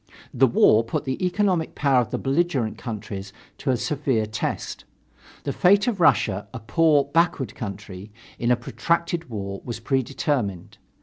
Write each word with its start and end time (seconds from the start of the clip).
The 0.33 0.47
war 0.47 0.83
put 0.83 1.05
the 1.05 1.23
economic 1.23 1.75
power 1.75 2.01
of 2.01 2.09
the 2.09 2.17
belligerent 2.17 2.75
countries 2.75 3.31
to 3.59 3.69
a 3.69 3.77
severe 3.77 4.25
test. 4.25 4.83
The 5.43 5.53
fate 5.53 5.85
of 5.85 6.01
Russia, 6.01 6.47
a 6.55 6.59
poor, 6.59 7.05
backward 7.05 7.53
country, 7.53 8.11
in 8.39 8.49
a 8.49 8.55
protracted 8.55 9.29
war 9.29 9.61
was 9.63 9.79
predetermined. 9.79 10.79